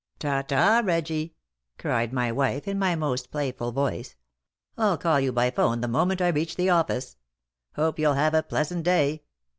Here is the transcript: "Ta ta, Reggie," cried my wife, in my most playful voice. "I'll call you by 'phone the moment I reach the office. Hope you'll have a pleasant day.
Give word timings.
"Ta 0.17 0.41
ta, 0.41 0.81
Reggie," 0.83 1.35
cried 1.77 2.11
my 2.11 2.31
wife, 2.31 2.67
in 2.67 2.79
my 2.79 2.95
most 2.95 3.29
playful 3.29 3.71
voice. 3.71 4.15
"I'll 4.75 4.97
call 4.97 5.19
you 5.19 5.31
by 5.31 5.51
'phone 5.51 5.81
the 5.81 5.87
moment 5.87 6.23
I 6.23 6.29
reach 6.29 6.55
the 6.55 6.71
office. 6.71 7.17
Hope 7.75 7.99
you'll 7.99 8.13
have 8.15 8.33
a 8.33 8.41
pleasant 8.41 8.83
day. 8.83 9.21